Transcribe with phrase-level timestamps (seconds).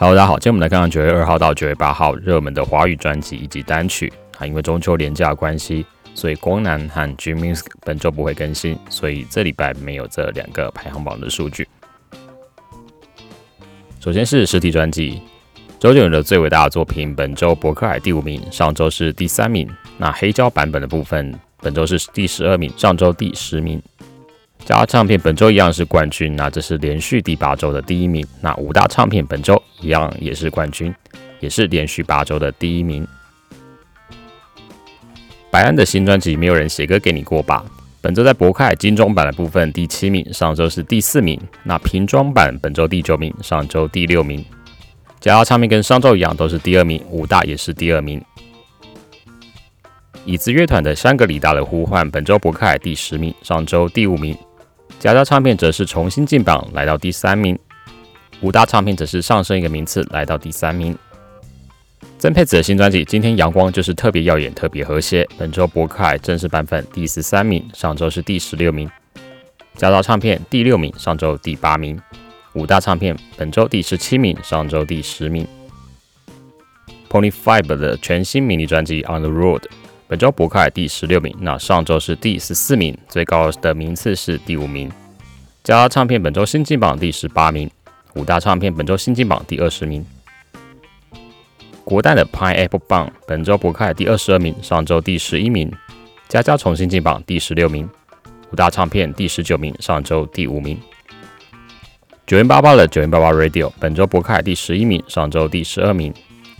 [0.00, 4.12] Hello，大家好，今天我们来看看九月二号到九月八号热门的华语专辑以及单曲。
[4.38, 11.66] 啊，因为中秋连假关系，所以光南和 J Music 本周不会更新，所以这礼拜没有这两个排行榜的数据。
[13.98, 15.20] 首先是实体专辑，
[15.80, 19.68] 周杰伦的最伟大的作品，本周博客海第五名，上周是第三名。
[19.96, 23.82] 那黑胶版本的部分，本周是第十二名，上周第十名。
[24.64, 28.26] 加唱片本周一样是冠军，那这是连续第八周的第一名。
[28.42, 30.94] 那五大唱片本周一样也是冠军，
[31.40, 33.06] 也是连续八周的第一名。
[35.50, 37.64] 白安的新专辑《没有人写歌给你过吧》，
[38.02, 41.40] 本周在博客海精装版的部分第七名，上周是第四名。
[41.62, 44.44] 那瓶装版本周第九名，上周第六名。
[45.18, 48.22] 加唱片跟上周一样都是第二名，五大也是第二名。
[50.26, 54.36] 椅子乐团的《香格里拉的呼唤》本周博客海第十名，上周第五名。
[54.98, 57.54] 加加唱片则是重新进榜，来到第三名；
[58.40, 60.96] 五大唱片则是上升一个名次，来到第三名。
[62.18, 68.90] 曾沛慈的新专辑《今天阳光就是特别耀眼，特别和谐》，本周博客海正式版本第十三名，上周是第十六名。
[69.76, 71.96] 加加唱片第六名，上周第八名。
[72.54, 75.46] 五大唱片本周第十七名，上周第十名。
[77.08, 79.60] Pony Fiber 的全新迷你专辑《On the Road》。
[80.08, 84.90] 本周博客第十六名，那上周是第十四名，最高的名次是第五名。
[85.62, 87.70] 加拉唱片本周新进榜第十八名，
[88.14, 90.02] 五大唱片本周新进榜第二十名。
[91.84, 95.70] 国代的 Pineapple 棒本周博客第二十二名，上周第十一名。
[96.26, 97.86] 加加重新进榜第十六名，
[98.50, 100.80] 五大唱片第十九名，上周第五名。
[102.26, 106.14] 九零八八的九零八八 Radio 本周博客第十一名，上周第十二名。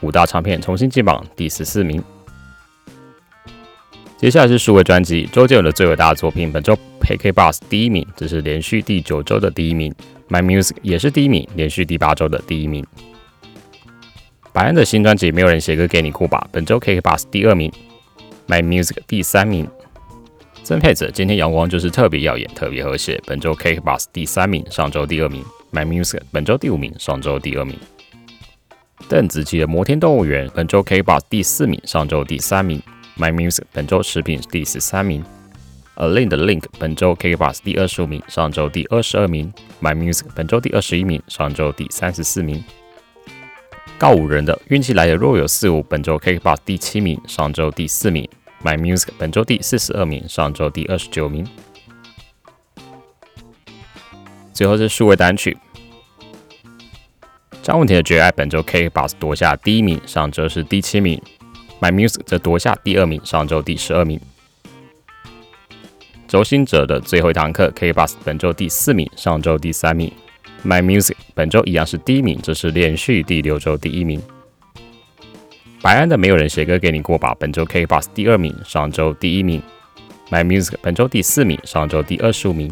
[0.00, 2.02] 五大唱片重新进榜第十四名。
[4.20, 9.90] 接下来是数位专辑，周杰伦的最伟大的作品，本周 PK Bus 第一名，这是连续第九周的第一名。
[10.28, 12.84] My Music 也是第一名，连续第八周的第一名。
[14.52, 17.72] 白安的新专辑没有人写歌给你哭吧，本周 KK Bus 第二名
[18.46, 19.66] ，My Music 第三名。
[20.64, 25.42] 曾沛子今天阳光就是特别耀眼，特别和谐，本周 KK Bus 第三名，上周第二名。
[25.72, 27.74] My Music 本周第五名，上周第二名。
[29.08, 32.82] 邓紫棋的摩天动物园，本周 KK Bus 第四名，上周第三名。
[33.18, 35.24] My Music 本周食品第十三名
[35.94, 39.52] ，A Link 的 Link 本周 KKBox 第二十五名，上周第二十二名。
[39.82, 42.64] My Music 本周第二十一名，上周第三十四名。
[43.98, 48.26] 告五人的运气来的若有似无，本周 KKBox 第七名，上周第四名。
[48.64, 51.46] My Music 本周第四十二名，上周第二十九名。
[54.52, 55.56] 最后是数位单曲，
[57.62, 61.20] 张文婷的《绝爱》本周 KKBox 夺下第一名，上周是第七名。
[61.80, 64.20] My Music 则夺下第二名，上周第十二名。
[66.28, 70.12] 周星哲的最后一堂课 K Bus 本周第四名，上周第三名。
[70.62, 74.20] My Music 本周一样是第一名，这是连续第六周第一名。
[75.80, 79.62] 白安的没有人写歌给你过吧，本周 K Bus 第二名，上周第一名。
[80.30, 82.70] My Music 本周第四名，上周第二十五名。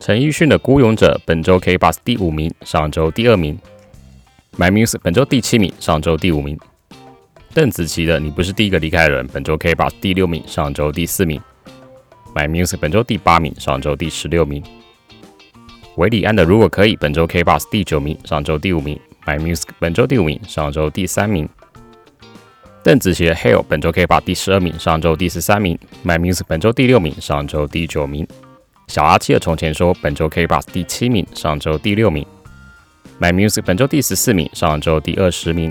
[0.00, 3.58] 陈奕迅的孤勇者本周 K Bus 第五名，上周第二名。
[4.56, 6.58] My Music 本周第七名，上周第五名。
[7.54, 11.38] 邓紫棋的《你不是第一个离开的人》本周 K b o x 第六名，上周第四名。
[12.34, 14.62] My Music 本周第八名，上周第十六名。
[15.96, 18.98] 韦礼安的《如果可以》本周 K b o x 第九名，上周第五名。
[19.26, 21.46] My Music 本周第五名，上周第三名。
[22.82, 25.78] 邓紫棋的《Hell》本周 K b o x 第十二名，上周第十三名。
[26.02, 28.26] My Music 本周第六名，上周第九名。
[28.86, 32.24] 小阿七的《从前说》本周 K b o x 第七名，上周第六名。
[33.20, 35.70] My Music 本周第十四名，上周第二十名。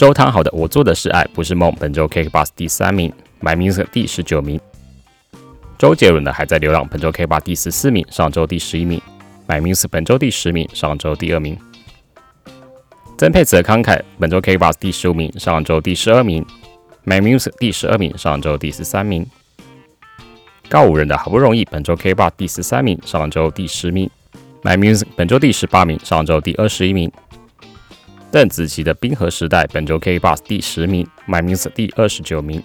[0.00, 1.70] 周汤好的，我做的是爱，不是梦。
[1.78, 3.12] 本周 K Bus 第三名
[3.42, 4.58] ，My Music 第十九名。
[5.76, 8.98] 周杰伦的还在流浪，本周 K Bus 第十四名，上周第十一名。
[9.46, 11.54] My Music 本周第十名，上周第二名。
[13.18, 16.42] 曾沛慈的慷慨，本周 K Bus 第十五名，上周第十二名。
[17.04, 19.26] My Music 第十二名，上周第十三名。
[20.70, 24.08] 告五人的好不容易，本周 K Bus 第十三名，上周第十名。
[24.62, 27.12] My Music 本周第十八名，上周第二十一名。
[28.32, 32.62] 邓紫棋的《冰河时代》本周 K Bus 第十名，My Music 第二十九名。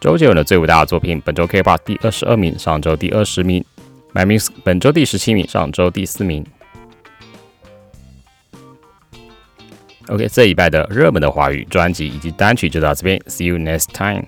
[0.00, 3.64] 周杰伦的最伟大的作品本周 K Bus 第二十二名，上周第二十名
[4.12, 6.44] ，My Music 本周第十七名，上周第四名。
[10.08, 14.26] OK，这一拜的热门的华语专辑以及单曲就到这边，See you next time。